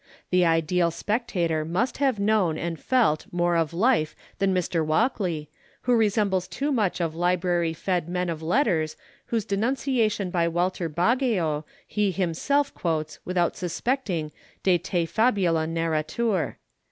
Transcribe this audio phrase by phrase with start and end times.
[0.31, 4.83] The ideal spectator must have known and felt more of life than Mr.
[4.83, 5.47] Walkley,
[5.81, 8.95] who resembles too much the library fed man of letters
[9.27, 14.31] whose denunciation by Walter Bagehot he himself quotes without suspecting
[14.63, 16.55] de te fabula narratur.